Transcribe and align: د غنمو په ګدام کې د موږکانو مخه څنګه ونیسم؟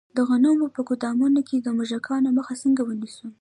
د 0.15 0.17
غنمو 0.29 0.67
په 0.75 0.81
ګدام 0.89 1.17
کې 1.47 1.57
د 1.61 1.67
موږکانو 1.77 2.29
مخه 2.37 2.53
څنګه 2.63 2.81
ونیسم؟ 2.85 3.27